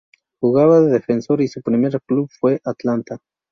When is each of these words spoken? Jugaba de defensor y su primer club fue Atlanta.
Jugaba 0.39 0.81
de 0.81 0.93
defensor 0.93 1.41
y 1.41 1.47
su 1.47 1.61
primer 1.61 2.01
club 2.07 2.27
fue 2.31 2.59
Atlanta. 2.65 3.19